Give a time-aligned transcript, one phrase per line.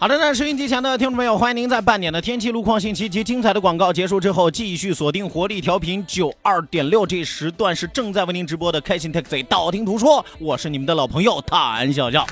[0.00, 12.24] 好的，那收音机前的听众朋友，欢迎您在半点的天气路况信息及精彩的广告结束之后，继续锁定活力调频九二点六，这时段是正在为您直播的开心 Taxi，道听途说，我是你们的老朋友谭笑笑。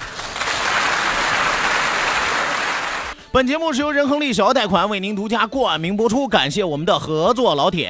[3.32, 7.88] 本节目是由仁恒利小额贷款为您独家冠名播出，感谢我们的合作老铁。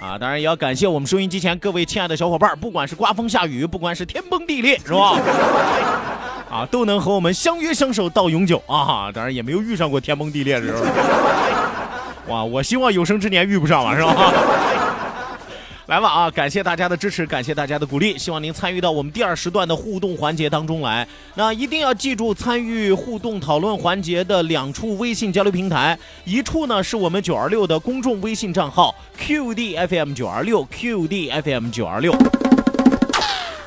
[0.00, 5.18] 啊，当然也要感谢我们收音机前各位亲爱的小伙伴，不管是刮风下雨，不管是天崩地裂，是吧？
[6.52, 9.10] 啊，都能和我们相约相守到永久啊！
[9.10, 10.84] 当然也没有遇上过天崩地裂的时候。
[12.28, 14.32] 哇，我希望有生之年遇不上了，是吧？
[15.88, 16.30] 来吧啊！
[16.30, 21.08] 感谢大家的支持，感谢大家的鼓励，希望您参与到我们第二时段的互动环节当中来。
[21.34, 32.14] 那一定要记住参与互动讨论环节的两处微信交流平台，一处呢是我们九二六的公众微信账号 QDFM 九二六 QDFM 九二六。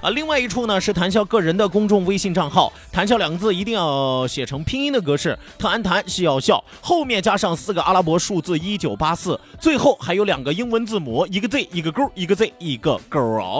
[0.06, 13.58] 啊，另外一处呢是谈笑个人的公众微信账号，谈笑两个字一定要写成拼音的格式，特安谈笑笑，后面加上四个阿拉伯数字一九八四，最后还有两个英文字母，一个 Z 一个勾，一个 Z 一个勾哦。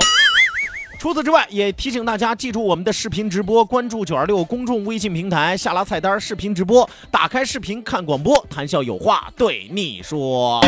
[1.00, 10.62] 除此之外，也提醒大家记住我们的视频直播，关注九二六公众微信平台，下拉菜单视频直播，打开视频看广播，谈笑有话对你说。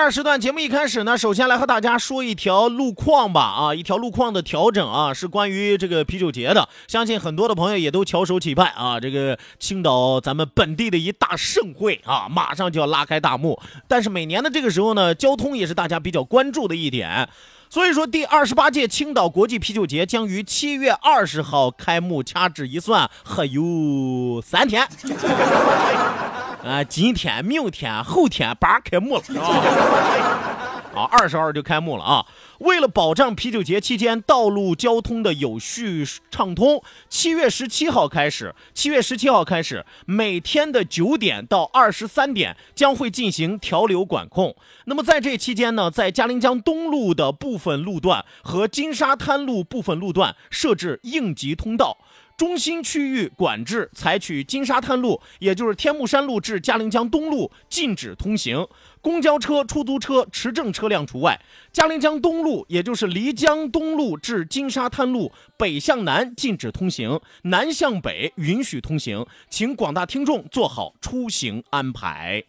[0.00, 13.60] 二时段节目一开始呢，首先来和大家说一条路况吧啊，一条路况的调整啊，是关于这个啤酒节的，相信很多的朋友也都翘首企盼啊，这个青岛咱们本地的一大盛会啊，马上就要拉开大幕。
[13.86, 17.28] 但是每年的这个时候呢，交通也是大家比较关注的一点。
[17.72, 24.82] 所以说，第二十八届青岛国际啤酒节将于七月二十号开幕，掐指一算还有三天。
[26.66, 29.22] 啊，今天、明天、后天，八开幕了，
[30.94, 32.26] 啊，二十号就开幕了啊！
[32.58, 44.54] 为了保障啤酒节期间道路交通的有序畅通，七月十七号开始，七月十七号开始，每天的九点到二十三点将会进行调流管控。
[44.86, 51.98] 那么在这期间呢，在嘉陵江东路的部分路段和金沙滩路部分路段设置应急通道。
[52.40, 58.66] 中心区域管制采取金沙滩路，也就是天目山路至嘉陵江东路禁止通行，
[59.02, 61.38] 公交车、出租车、持证车辆除外。
[61.70, 72.42] 嘉陵江东路，也就是漓江东路至金沙滩路北向南禁止通行，南向北允许通行，请广大听众做好出行安排。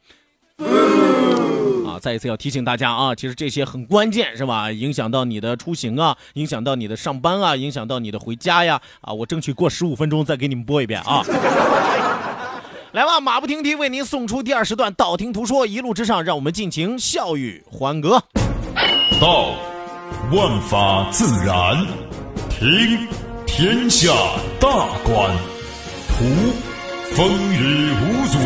[1.91, 4.72] 啊，再一次要提醒大家啊，其实这些很关键，是吧？
[4.72, 8.79] 影响到你的出行啊，影响到你的上班啊，影响到你的回家呀。
[9.02, 11.22] 啊，我争取过十五分钟再给你们播一遍啊。
[12.94, 18.22] 来吧，马不停蹄为您送出第二时段，道听途说，一路之上，让我们尽情笑语欢歌。
[19.19, 19.52] 道，
[20.31, 21.85] 万法自然；
[22.50, 23.08] 听，
[23.46, 24.12] 天下
[24.59, 24.69] 大
[25.03, 25.29] 观；
[26.08, 26.26] 图，
[27.14, 28.37] 风雨无阻；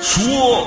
[0.00, 0.66] 说，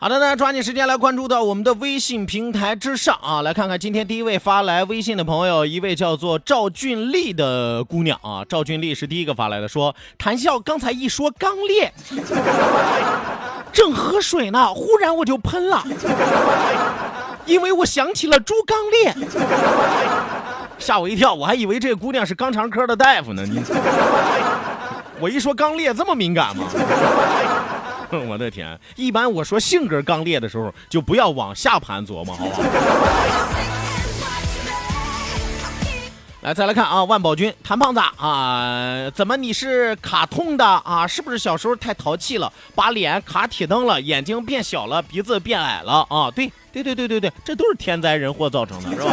[0.00, 11.92] 好的，那抓紧时间来关注到我们的微信平台之上啊，来看看今天第一位发来微信的朋友，一位叫做赵俊丽的姑娘啊，赵俊丽是第一个发来的，说谈笑刚才一说刚烈，
[13.72, 15.84] 正喝水呢，忽然我就喷了，
[17.44, 19.12] 因为我想起了猪刚烈。
[20.78, 23.44] 吓我一跳，我还以为这姑娘是肛肠科的大夫呢。
[23.44, 23.60] 你，
[25.18, 26.66] 我一说刚烈这么敏感吗？
[28.28, 28.78] 我的天！
[28.96, 32.58] 一般我说性格刚烈的时候，就不要往下盘琢磨，好吧？
[36.40, 41.04] 来，再来看啊，万宝军谭胖子啊，怎么你是卡通的啊？
[41.06, 46.30] 是不是小时候太淘气了，把脸卡铁灯了，眼睛变小了，鼻子变矮了啊？
[46.30, 49.10] 对，对对对对对，这都是天灾人祸造成的，是吧？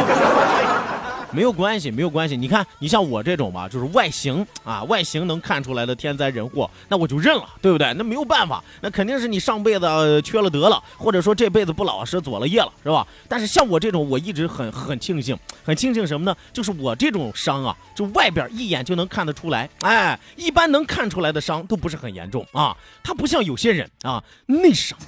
[1.36, 2.34] 没有关系，没有关系。
[2.34, 7.92] 你看，你像我这种吧，就是外形啊，外形能看出来的天灾人祸，那我就认了，对不对？
[7.92, 13.06] 那没有办法，那肯定是你上辈子、缺了德了，或者说这辈子不老实左了业了，是吧？
[13.28, 16.34] 但是像我这种，我一直很很庆幸，很庆幸什么呢？
[16.54, 22.74] 就是我这种伤啊，就外边一眼就能看得出来，哎，一般能看出来的伤都不是很严重啊，
[23.04, 24.98] 它不像有些人啊，内伤。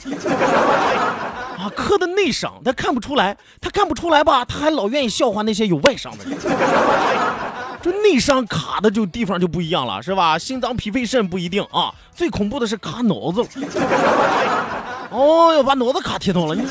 [1.59, 4.45] 啊，磕的内伤，他看不出来，他看不出来吧？
[4.45, 6.39] 他还老愿意笑话那些有外伤的人。
[7.83, 10.39] 这内伤卡的就地方就不一样了，是吧？
[10.39, 11.93] 心脏、脾肺、肾不一定啊。
[12.15, 13.49] 最恐怖的是卡脑子了。
[15.11, 16.65] 哦哟，把脑子卡铁通了，你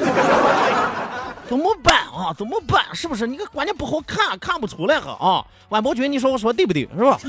[1.49, 2.33] 怎么办啊？
[2.37, 2.83] 怎么办？
[2.93, 3.25] 是不是？
[3.27, 5.43] 你个关键不好看，看不出来哈啊！
[5.69, 6.87] 万宝军，你说我说对不对？
[6.97, 7.19] 是吧？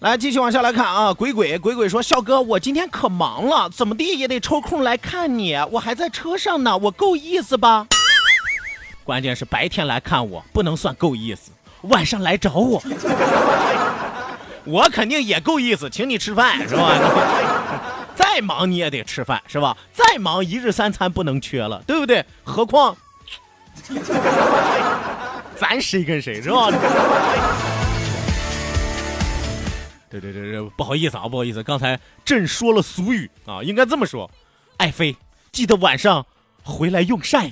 [0.00, 7.84] 来，继续往下来看啊，鬼鬼鬼鬼说，笑哥，我今天可忙了，怎么地也得抽空来看你，我还在车上呢，我够意思吧？
[9.02, 11.50] 关键是白天来看我不能算够意思，
[11.82, 12.80] 晚上来找我，
[14.64, 16.92] 我肯定也够意思，请你吃饭是吧？
[18.14, 19.76] 再忙你也得吃饭是吧？
[19.92, 22.24] 再忙一日三餐不能缺了，对不对？
[22.44, 22.96] 何况
[25.58, 26.70] 咱谁跟谁是吧？
[30.10, 34.30] 对对对对，不好意思啊，不好意思，刚才朕说了俗语啊，应该这么说：
[34.78, 35.16] 爱妃，
[35.52, 36.24] 记得晚上
[36.62, 37.50] 回来用膳。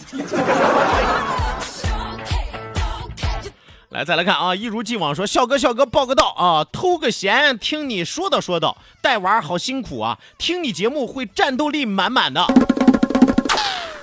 [3.91, 12.47] 来，再来看啊，一如既往说，笑哥笑哥报个到啊，偷个闲，听你说道说道，带娃好辛苦啊，听你节目会战斗力满满的。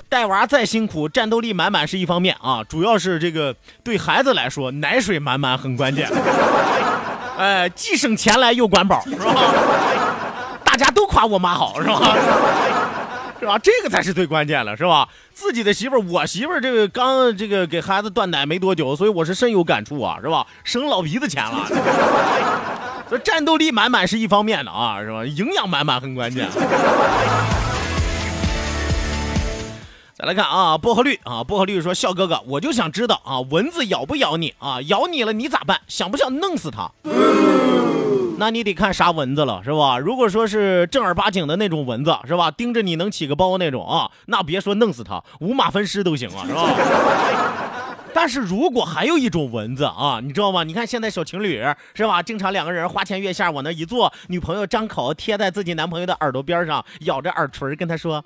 [0.08, 6.08] 带娃再辛苦，战斗力满满是一方面啊，主要是这个对孩子来说，奶水满满很关键。
[7.36, 9.34] 哎，既省钱来又管饱，是吧？
[10.64, 12.16] 大家都夸我妈好，是吧？
[13.40, 13.58] 是吧？
[13.58, 15.08] 这个才是最关键了，是吧？
[15.32, 20.46] 自己的媳妇儿，我媳妇儿这个刚这个给孩子断奶没多久，所以我是深有感触啊，是吧？
[20.62, 21.66] 省老鼻子钱了。
[23.08, 25.24] 所以战斗力满满是一方面的啊，是吧？
[25.24, 26.48] 营养满满很关键。
[30.24, 34.80] 再来看啊，薄荷绿啊，薄荷绿说：“笑哥哥，我就想知道啊，蚊子咬不咬你啊？
[34.86, 35.82] 咬你了你咋办？
[35.86, 36.90] 想不想弄死它？
[38.38, 39.98] 那你得看啥蚊子了，是吧？
[39.98, 42.50] 如果说是正儿八经的那种蚊子，是吧？
[42.50, 46.70] 盯着你能起个包那种啊，那别说弄死它，五马分尸都行啊，是吧？
[48.14, 50.64] 但是如果还有一种蚊子啊，你知道吗？
[50.64, 51.62] 你看现在小情侣
[51.92, 58.24] 是吧，经常两个人花前月下往那一坐，女朋友张口贴在自己男朋友的耳朵边上，咬着耳垂跟他说：“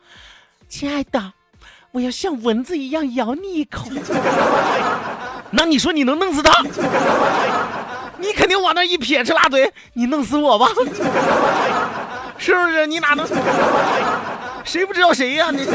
[0.70, 1.32] 亲爱的。”
[1.92, 3.88] 我要像蚊子一样咬你一口，
[5.50, 6.62] 那你说你能弄死他？
[8.18, 10.68] 你肯定往那一撇，吃拉嘴，你弄死我吧？
[12.36, 12.86] 是不是？
[12.86, 13.26] 你哪能？
[14.64, 15.50] 谁不知道谁呀？
[15.50, 15.66] 你。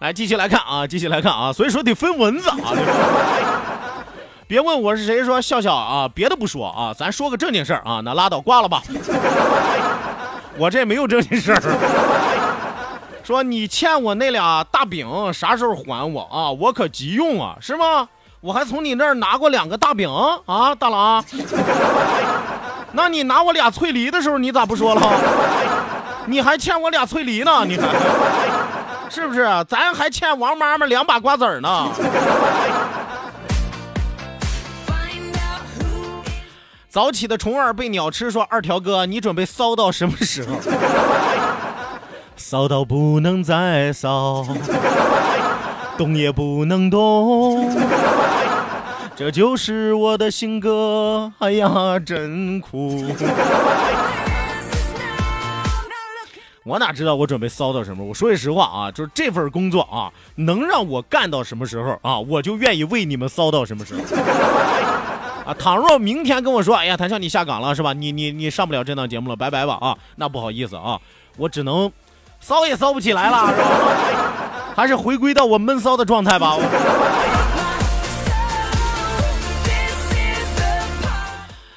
[0.00, 2.56] 来，继续来看啊，继续来看啊，所以说得分蚊子啊。
[4.48, 8.82] 别问我是谁，说笑笑啊，别的不说啊，咱说个正经事儿啊，那拉倒，挂了吧。
[10.56, 11.62] 我这没有正经事儿。
[13.22, 16.50] 说你欠我那俩大饼啥时候还我啊？
[16.50, 18.08] 我可急用啊，是吗？
[18.40, 20.08] 我还从你那儿拿过两个大饼
[20.46, 21.22] 啊，大郎。
[22.92, 25.02] 那你拿我俩脆梨的时候，你咋不说了？
[26.24, 27.86] 你还欠我俩脆梨呢，你看
[29.10, 29.46] 是不是？
[29.68, 31.88] 咱还欠王妈妈两把瓜子儿呢。
[36.88, 40.56] 早起的虫儿被鸟吃，说二条哥，你准备骚到什么时候？
[42.34, 44.42] 骚到不能再骚，
[45.98, 47.70] 动也不能动，
[49.14, 51.30] 这就是我的性格。
[51.40, 53.04] 哎呀，真苦。
[56.64, 58.02] 我哪知道我准备骚到什么？
[58.02, 64.00] 我说句实话啊，就是这份工作啊，能让我干到什么时候啊，我就愿意为你们骚到什么时候。
[65.48, 67.94] 啊，倘若明天跟我说，哎呀，谭笑你下岗了是吧？
[67.94, 69.96] 你你你上不了这档节目了，拜拜吧啊！
[70.16, 71.00] 那不好意思啊，
[71.38, 71.90] 我只能
[72.38, 73.50] 骚也骚不起来了，
[74.76, 76.58] 还是回归到我闷骚的状态吧。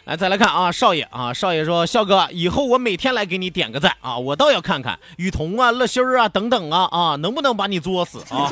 [0.04, 8.52] 来，再来看啊，少爷啊，少爷说，笑哥，以后我每天来给你点个赞啊，我倒要看看雨桐啊、乐心儿啊等等啊啊，能不能把你作死啊？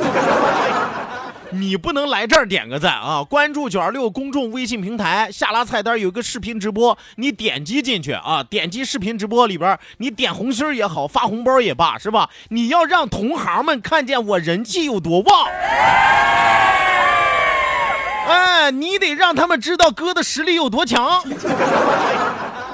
[1.51, 3.23] 你不能来这儿点个赞啊！
[3.23, 12.29] 关注九二六公众微信平台，下拉菜单有一个视频直播，你点击进去啊，点击视频直播里边，你点红心也好，发红包也罢，是吧？
[12.49, 15.47] 你要让同行们看见我人气有多旺。
[18.27, 21.23] 哎，你得让他们知道哥的实力有多强，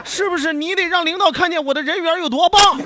[0.04, 0.52] 是不是？
[0.52, 2.78] 你得让领导看见我的人缘有多棒，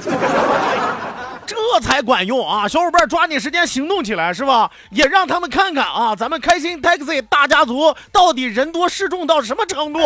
[1.50, 2.68] 这才管用啊！
[2.68, 4.70] 小伙伴抓紧时间行动起来，是吧？
[4.92, 10.00] 也让他们看看啊，咱们开心 taxi 大家族到底人多势众到什么程度。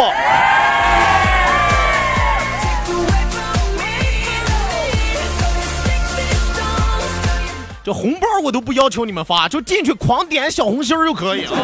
[7.83, 11.57] 这红包我都不要求你们发，就进去狂点小红心就可以了。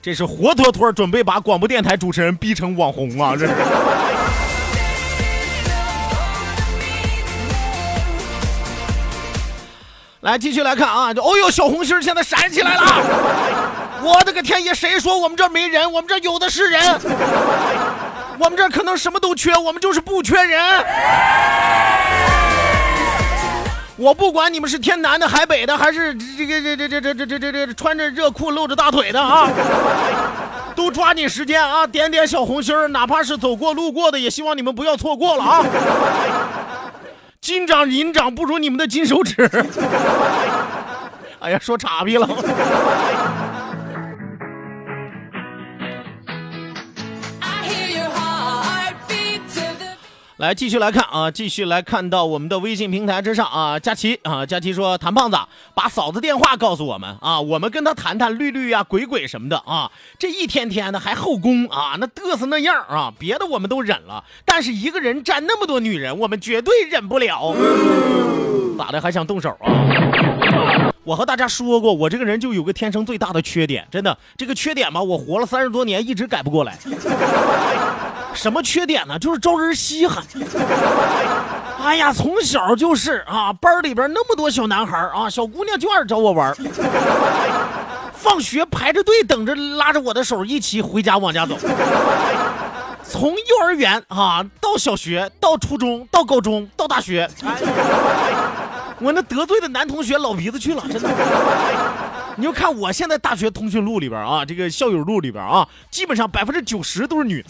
[0.00, 3.36] 这是活脱脱准备把广播电台主持人逼成网红啊！
[3.38, 3.52] 这是。
[10.20, 11.14] 来，继续来看啊！
[11.14, 12.82] 这哦呦，小红心儿现在闪起来了！
[14.04, 15.90] 我的个天爷，谁说我们这没人？
[15.90, 17.00] 我们这有的是人。
[18.38, 20.60] 我们这可能什么都缺，我们就是不缺人。
[23.96, 29.48] 我不管你们是天南的、海北的，还是这个这这这这这这这这穿着热裤露着大腿的啊，
[30.76, 35.64] 都抓紧时间啊，点点小红心儿，哪怕是走过路过的，也希望你们不要错过了啊。
[37.50, 39.34] 金掌银掌不如你们的金手指。
[41.40, 42.28] 哎呀，说岔劈了。
[50.40, 55.36] 来，继续来看啊，继续来看到我们的微信平台之上啊，佳琪啊，佳琪说，谭胖子
[55.74, 67.54] 把嫂子电话告诉我们啊，我们跟他谈谈绿绿啊、鬼鬼什么的啊，这一天天的还后宫啊，那嘚瑟那样啊，别的我们都忍了，但是一个人占那么多女人，我们绝对忍不了。
[68.78, 69.68] 咋的，还想动手啊？
[71.04, 76.78] 我和大家说过，我这个人就有个天生最大的缺点，真的，这个缺点吧，我活了三十多年，一直改不过来。
[78.34, 79.18] 什么缺点呢？
[79.18, 80.24] 就是招人稀罕。
[81.82, 86.54] 哎呀，从小就是啊，班里边那么多小男孩啊，小姑娘就爱找我玩。
[88.12, 91.56] 放学排着队等着，拉着我的手一起回家往家走。
[93.02, 97.28] 从幼儿园啊到小学，到初中，到高中，到大学，
[99.00, 101.08] 我那得罪的男同学老鼻子去了，真的。
[102.36, 107.48] 你就看我现在大学通讯录里边啊，这个校友录里边啊，基本上百分之九十都是女的。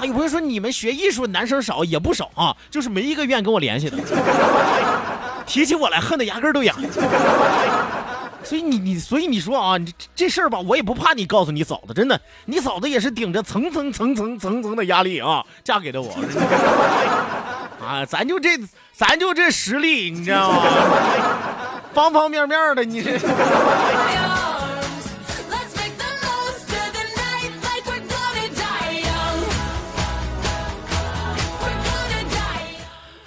[0.00, 3.98] 啊，有朋友说你们学艺术男生少也不少啊，就是没一个愿跟我联系的。
[5.46, 6.76] 提起我来，恨得牙根都痒。
[8.44, 16.10] 所以你你所以你说啊，你这事儿吧，我也不怕你告诉你嫂子，真的，你嫂子也是顶着层层层层层层的压力啊，嫁给了我。
[17.84, 18.50] 啊，咱就这
[18.92, 20.62] 咱就这实力，你知道吗？
[21.98, 23.18] 方方面面的，你这。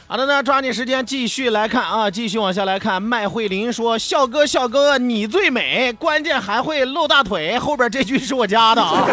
[0.07, 3.01] 好的呢，抓紧时间继续来看啊，继续往下来看。
[3.01, 9.05] 麦慧琳说：“笑哥，笑哥，你最美，关键还会露大腿。”后边这句是我加的啊。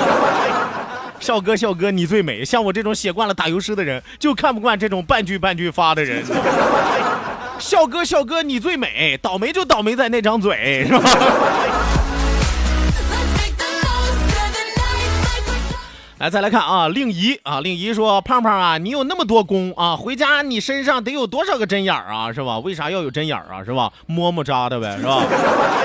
[1.18, 2.44] 笑哥，笑哥，你最美。
[2.44, 6.24] 像我这种写惯了打油诗的人，就看不惯这种半句半句发的人。
[7.58, 11.10] 笑哥，笑哥，你最美，倒霉就倒霉在那张嘴，是吧？
[16.18, 22.58] 来，再来看啊，令仪啊，令仪说：“胖胖啊，你有那么多功啊，回家你身上得有多少个针眼儿啊，是吧？
[22.58, 23.92] 为啥要有针眼儿啊，是吧？
[24.06, 25.22] 摸摸扎的呗，是吧？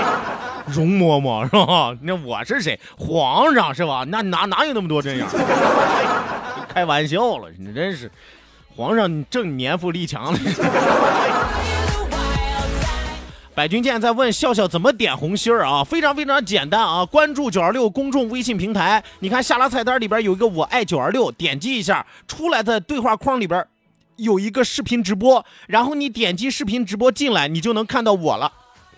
[0.66, 1.96] 容嬷嬷是吧？
[2.02, 2.80] 那我是谁？
[2.98, 4.04] 皇上是吧？
[4.08, 6.66] 那哪哪有那么多针眼儿？
[6.74, 8.10] 开玩笑了，你真是，
[8.76, 10.40] 皇上正年富力强了。”
[13.56, 15.84] 百军舰在问笑笑怎么点红心儿啊？
[15.84, 17.06] 非常非常简单啊！
[17.06, 23.64] 关注九二六公众微信平台，你看下拉菜单里边有一个我爱九二六，点击一下，出来的对话框里边
[24.16, 28.52] 有一个视频直播，然后你点击视频直播进来，你就能看到我了，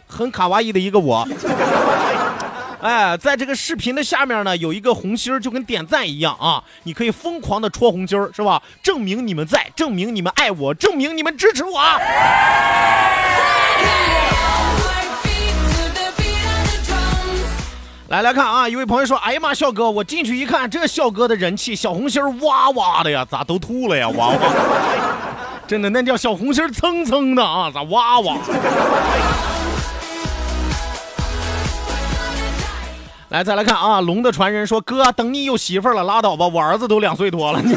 [0.08, 1.28] 很卡哇伊的一个我。
[2.80, 6.64] 哎，在这个视频的下面呢，有一个红心儿，就跟点赞一样啊！
[6.84, 8.64] 你可以疯狂的戳红心儿，是吧？
[8.82, 11.82] 证明你们在，证明你们爱我，证明你们支持我。
[18.08, 18.70] 来来看啊！
[18.70, 24.08] 一位朋友说：“哎呀妈，笑哥，我进去一看，这笑哥的人气，小红心哇哇的呀，咋都吐了呀？
[24.10, 24.38] 哇哇！
[25.68, 28.38] 真的，那叫小红心蹭蹭的啊，咋哇哇？”
[33.30, 37.60] 来，再来看啊，龙的传人说：“哥，等你有媳妇了，拉倒吧，我儿子都两岁多了。
[37.62, 37.76] 你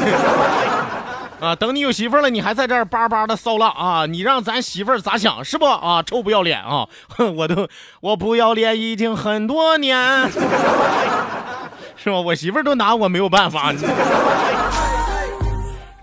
[1.39, 4.05] 啊，等你有媳妇儿了，你还在这儿叭叭的骚浪啊？
[4.05, 6.03] 你让咱媳妇儿咋想是不啊？
[6.03, 6.87] 臭不要脸啊！
[7.07, 7.67] 哼，我都
[8.01, 10.29] 我不要脸已经很多年，
[11.95, 12.19] 是吧？
[12.19, 13.85] 我媳妇儿都拿我没有办法， 是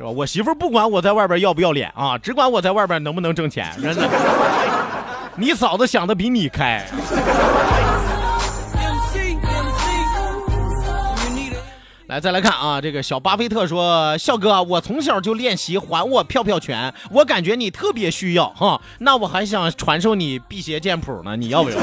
[0.01, 0.09] 吧？
[0.09, 4.09] 我媳妇儿不管我在外边要不要脸啊，只管我在外边能不能挣钱，真的。
[5.37, 6.83] 你嫂子想的比你开。”
[12.09, 21.77] 来，再来看啊，这个小巴菲特说：“笑哥，我从小就练习还我票票拳，我感觉你特别需要哈，那我还想传授你辟邪剑谱呢，你要不要？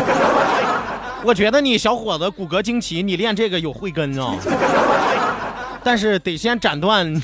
[1.25, 4.33] 我觉得你小伙子骨骼惊奇，你练这个有慧根啊，
[5.83, 7.21] 但是得先斩断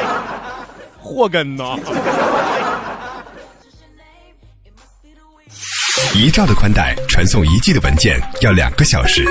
[0.98, 1.76] 祸根呐。”
[6.18, 9.24] 一兆的宽带传送一 G 的文件要两个小时，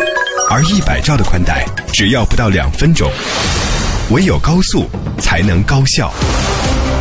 [0.50, 3.12] 而一百兆的宽带只要不到两分钟。
[4.10, 4.90] 唯有高速
[5.20, 6.14] 才能高效。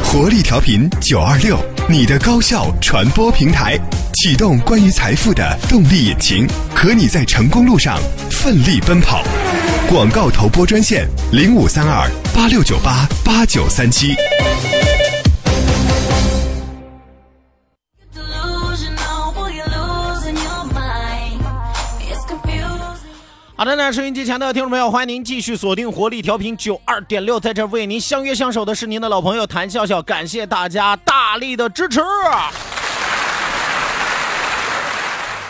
[0.02, 1.56] 活力调频九二六，
[1.88, 3.78] 你的高效传播平台，
[4.14, 7.96] 启动关于财富的动力引擎，和你在成功路上
[8.28, 9.22] 奋力奔跑。
[9.88, 14.16] 广告投播专线零五三二八六九八八九三七。
[23.58, 31.98] 好的那，收音机前的听众朋友，欢迎您继续锁定活力调频九二点六，在这为您相约相守的是您的老朋友谭笑笑，感谢大家大力的支持。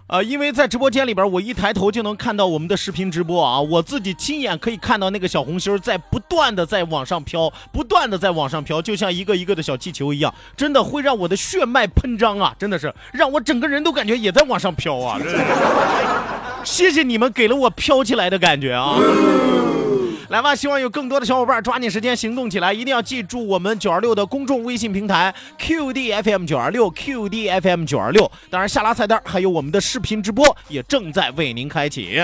[0.06, 15.18] 啊，因为在直播间里边，我一抬头就能看到我们的视频直播啊，我自己亲眼可以看到那个小红心在不断的在往上飘，不断的在往上飘，就像一个一个的小气球一样，真的会让我的血脉喷张啊，真的是让我整个人都感觉也在往上飘啊。
[16.62, 18.96] 谢谢你们给了我飘起来的感觉啊！
[20.28, 28.30] 来吧，希望有更多的小伙伴抓紧时间行动起来，一定要记住我们九二六的公众微信平台 QDFM 九二六 QDFM 九二六。
[28.50, 32.18] 当然，下拉菜单还有我们的视频直播也正在为您开启。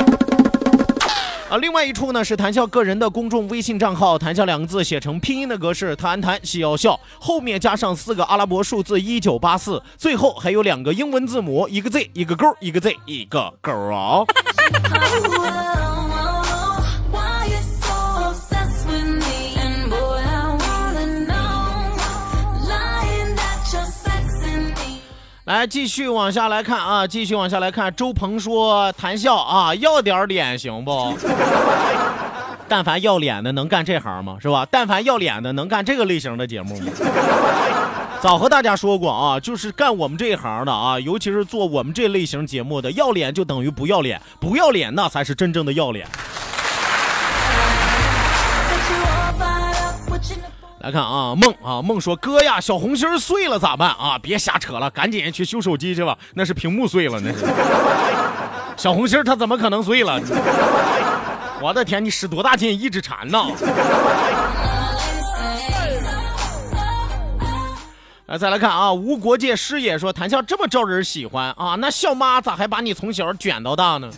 [1.49, 14.25] 啊，另外一处呢是谈笑个人的公众微信账号，谈笑两个字写成拼音的格式，谈谈笑要笑，后面加上四个阿拉伯数字一九八四，最后还有两个英文字母，一个 Z 一个勾，一个 Z 一个勾啊。
[25.45, 27.93] 来，继续往下来看啊，继续往下来看。
[27.97, 31.19] 周鹏说：“谈笑啊，要点脸行不？
[32.69, 34.37] 但凡要脸的能干这行吗？
[34.41, 34.65] 是吧？
[34.71, 36.93] 但凡要脸的能干这个类型的节目吗？
[38.23, 46.07] 早和大家说过啊，就是干我们这一行的啊，尤其是做我们这类型节目的，要脸就等于不要脸，不要脸那才是真正的要脸。”
[50.83, 54.19] 来看啊，梦啊，梦说哥呀，小红心碎了咋办啊？
[54.21, 57.47] 别瞎扯了，赶紧去修手机去吧，那是屏幕碎了，那是。
[58.77, 60.21] 小红心它怎么可能碎了？
[61.61, 63.39] 我的天，你使多大劲一直缠呢？
[68.27, 74.11] 来，再来看啊，无国界师爷说，谈笑这么招人喜欢啊，那笑妈咋还把你从小卷到大呢？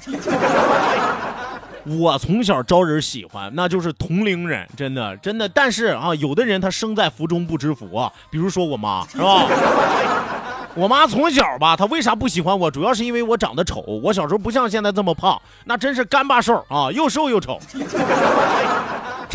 [1.86, 5.48] 我从小招人喜欢，那就是同龄人，真的真的。
[5.48, 9.46] 但是啊，有的人他生在福中不知福啊，比如说我妈， 是吧？
[10.74, 12.68] 我妈从小吧，她为啥不喜欢我？
[12.68, 13.80] 主要是因为我长得丑。
[14.02, 17.60] 我小时候不像现在这么胖，那真是干巴瘦啊，又瘦又丑。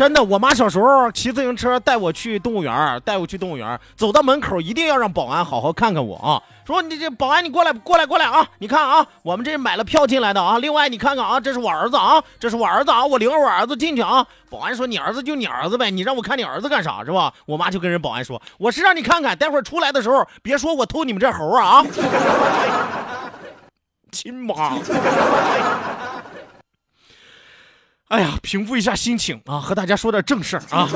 [0.00, 6.40] 真的，我妈小时候骑自行车带我去动物园，带我去动物园，走到门口一定要让保安好好看看我啊。
[6.66, 8.48] 说你这保安，你过来，过来，过来啊！
[8.60, 10.56] 你看啊，我们这是买了票进来的啊。
[10.56, 14.26] 另外你看看啊，这是我儿子啊，这是我儿子啊，我领着我儿子进去啊。
[14.48, 17.30] 保安说你儿子就你儿子呗，你让我看你儿子干啥是吧？
[17.44, 21.86] 我妈就跟人保安说，我是让你看看，待会儿出来的时候别说我偷你们这猴啊啊！
[24.10, 24.78] 亲妈！
[28.10, 30.88] 哎呀，平复一下心情啊，和大家说点正事儿啊。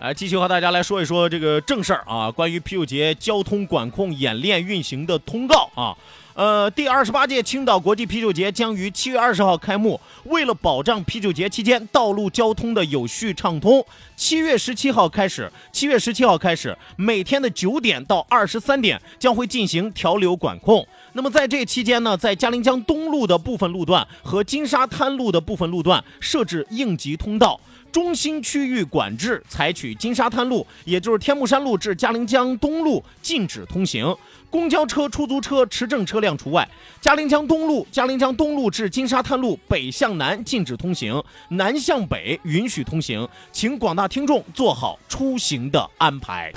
[0.00, 5.94] 来， 继续和大家来说一说这个正事儿啊，关于啤酒节交通管控演练运行的通告啊。
[6.34, 10.00] 呃，第二十八届青岛国际啤酒节将于七月二十号开幕。
[10.24, 20.86] 为了保障啤酒节期间道路交通的有序畅通，七月十七号开始，七月十七号开始，每天的九点到二十三点将会进行调流管控。
[21.16, 27.58] 那么在这期间呢，在嘉陵江东路的部分路段和金沙滩路的部分路段设置应急通道。
[27.90, 34.14] 中心区域管制采取金沙滩路，也就是天目山路至嘉陵江东路禁止通行；
[34.50, 36.68] 公交车、出租车、持证车辆除外。
[37.00, 46.52] 嘉陵江东路、嘉陵江东路至金沙滩路北向南禁止通行，南向北允许通行，请广大听众做好出行的安排。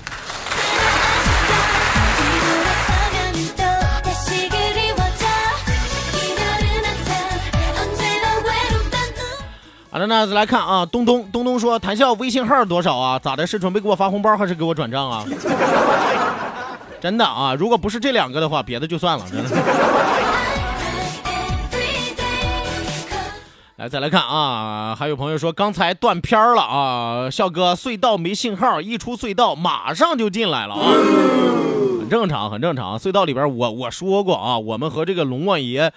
[9.91, 13.17] 好的，那再来看啊，东东东东说，谈笑微信号多少啊？
[13.17, 13.47] 咋的？
[13.47, 15.25] 是准备给我发红包，还是给我转账啊？
[17.01, 19.49] 真的啊，如果不是这两个的话，别的就算了，真的。
[23.77, 30.81] 来，再来看啊，还有朋友说刚才断片儿了啊，笑哥隧道没信号，一出隧道马上就进来了啊，
[32.01, 32.99] 很正常，很正常。
[32.99, 35.91] 隧道里边我我说过啊，我们和这个龙王爷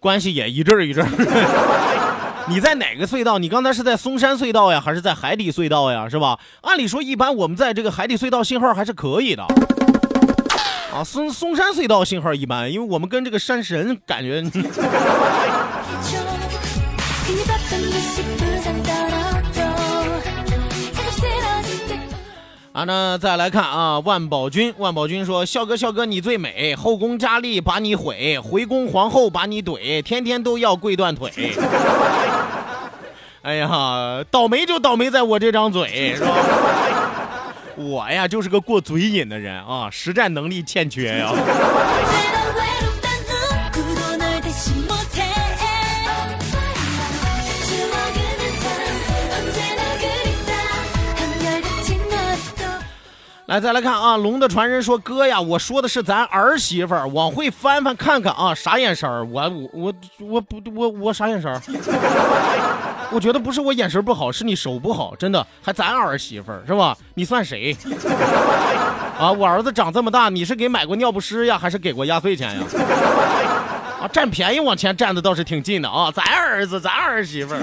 [0.00, 2.09] 关系也一阵一阵儿。
[2.50, 3.38] 你在哪个隧道？
[3.38, 6.08] 你刚才是在嵩山隧道呀，还是在海底隧道呀？
[6.10, 6.36] 是吧？
[6.62, 9.44] 按理说，一般我们在这个海底隧道信号还是可以的。
[10.92, 14.42] 啊，嵩嵩山隧道信号一般，因为我们跟这个山神感觉。
[22.80, 31.30] 啊，那再来看啊，万宝君，万宝君说：“笑哥，笑哥，你最美，后宫佳丽把你毁，回宫皇后把你怼，天天都要跪断腿。
[33.42, 36.34] ”哎呀，倒霉就倒霉在我这张嘴，是吧？
[37.76, 41.30] 我呀，就是个过嘴瘾的人啊，实战能力欠缺呀。
[53.50, 59.24] 来，再来看啊，龙的传人说：“哥呀，我说的是咱儿媳妇，往回翻翻看看啊，啥眼神儿？
[59.26, 61.60] 我我我我不我我啥眼神儿？
[63.10, 65.44] 我觉得不是我眼神不好，是你手不好，真的。
[65.60, 66.96] 还咱儿媳妇是吧？
[67.14, 67.76] 你算谁？
[69.18, 72.64] 啊，我儿子长这么大，你是给买过尿不湿呀，还是给过压岁钱呀？
[74.00, 77.60] 啊，占便宜往前站的倒是挺近的啊，咱儿子，咱儿媳妇儿。”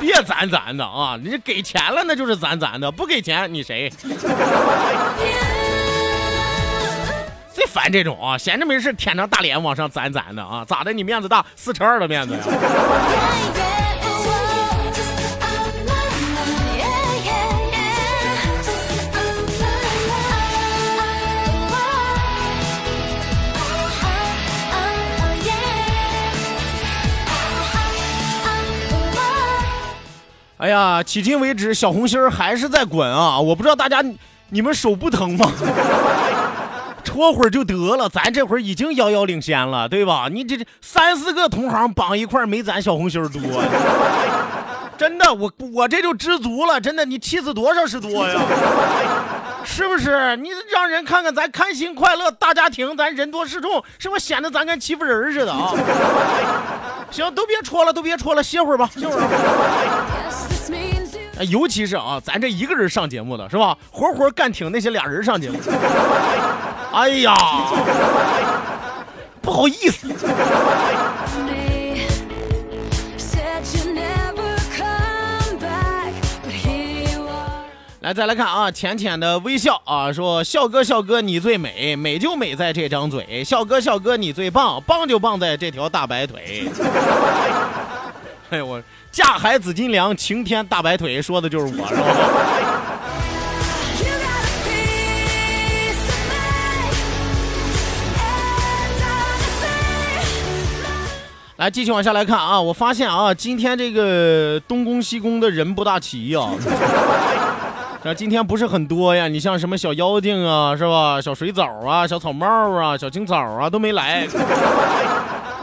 [0.00, 1.18] 别咱咱的啊！
[1.20, 3.92] 你这给钱了那就是咱咱的，不给钱你谁？
[7.52, 10.92] 最烦这种啊，闲着没事舔着大脸往上攒攒的啊，咋的？
[10.92, 12.40] 你面子大，四乘二的面子呀？
[30.58, 33.38] 哎呀，迄今为止小红心还是在滚啊！
[33.38, 34.02] 我不知道大家
[34.48, 35.50] 你们手不疼吗？
[37.04, 40.28] 戳会儿就得了，咱这会儿已经遥遥领先了，对吧？
[40.30, 43.40] 你这这三四个同行绑一块儿没咱小红心多、
[44.98, 48.40] 真的，我我这就知足了，真的，你气死多少是多呀？
[49.64, 50.36] 是不是？
[50.38, 55.72] 你让人看看咱开心快乐大家庭，咱人多势众，是不是显得咱跟欺负人似的啊？
[57.12, 59.20] 行，都别戳了，都别戳了，歇会儿吧，歇会儿
[61.38, 63.76] 啊尤其是啊，咱这一个人上节目的是吧？
[63.90, 65.58] 活活干挺那些俩人上节目。
[66.92, 67.34] 哎呀，
[69.40, 70.08] 不好意思。
[78.00, 86.68] 来，再来看啊，浅浅的微笑啊，说笑哥笑哥你最美，美就美在这张嘴，笑哥笑哥你最棒，棒就棒在这条大白腿。
[88.50, 88.82] 哎我
[89.18, 92.02] 架海紫金梁，晴天大白腿，说的就是我，是吧.
[101.56, 106.40] 来，继续往下来看啊，我发现啊，今天这个东宫西宫的人不大齐呀、
[108.04, 111.20] 这今天不是很多呀，你像什么小妖精啊，是吧？
[111.20, 112.46] 小水藻啊，小草帽
[112.80, 114.28] 啊，小青草啊，都没来。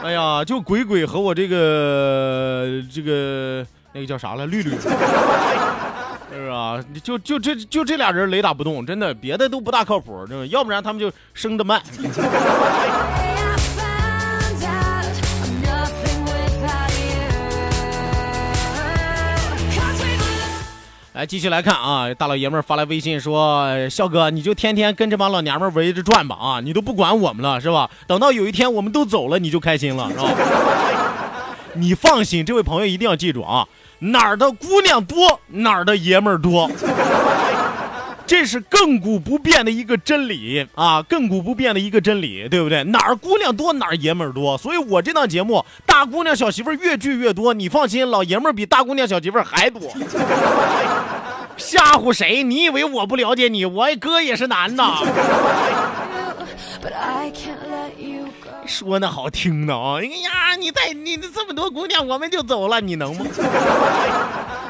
[0.06, 6.80] 哎呀，就鬼鬼和我这个这个那个叫啥了，绿绿，是吧？
[7.02, 11.82] 就就这就这俩人雷打不动，真的，别的都不大靠谱，真的，要不然他们就升的慢。
[21.16, 27.88] 来，继续来看啊，大老爷们儿发来微信说：“笑哥，你就天天跟这帮老娘们围着转吧啊，你都不管我们了是吧？
[28.06, 30.30] 等到有一天我们都走了，你就开心了是吧？
[31.72, 33.66] 你放心，这位朋友一定要记住啊，
[34.00, 36.70] 哪儿的姑娘多，哪儿的爷们儿多。”
[38.26, 42.82] 这是亘古不变的一个真理啊，亘古不变的一个真理，对不对？
[42.84, 44.58] 哪儿姑娘多，哪儿爷们儿多。
[44.58, 47.54] 所以我这档节目，大姑娘小媳妇儿越聚越多。
[47.54, 49.82] 你放心，老爷们儿比大姑娘小媳妇儿还多。
[51.56, 52.42] 吓唬谁？
[52.42, 53.64] 你以为我不了解你？
[53.64, 54.84] 我哥也是男的。
[58.66, 59.98] 说那好听的啊！
[60.00, 63.24] 哎呀，你带你这么多姑娘，我们就走了，你能吗？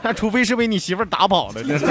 [0.02, 1.86] 那除非是被你媳妇儿打跑了，真是。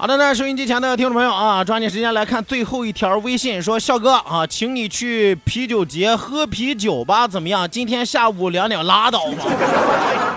[0.00, 7.68] 好的呢，收音机前的听众朋友啊，抓紧时间来看最后一条微信，说笑哥啊，请你去啤酒节喝啤酒吧，怎么样？
[7.68, 9.44] 今天下午两点拉倒吧。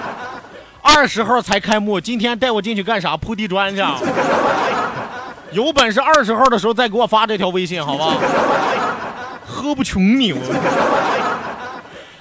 [0.83, 3.15] 二十号才开幕，今天带我进去干啥？
[3.15, 3.81] 铺地砖去？
[5.53, 8.17] 有本事二十号的时候再给我发这条微信，好吧？
[9.47, 10.41] 喝不穷你我。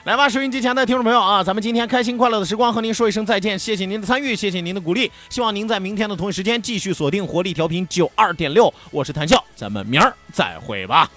[0.04, 11.08] 来吧，收音机前的听众朋友啊，咱们今天开心快乐的时光和您说一声再见，谢谢您的参与，谢谢您的鼓励，希望您在明天的同一时间继续锁定活力调频九二点六，我是谭笑，咱们明儿再会吧。